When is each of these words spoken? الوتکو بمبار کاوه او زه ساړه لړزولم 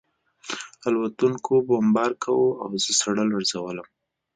الوتکو 0.87 1.55
بمبار 1.67 2.11
کاوه 2.23 2.49
او 2.63 2.69
زه 2.83 2.91
ساړه 2.99 3.23
لړزولم 3.31 3.87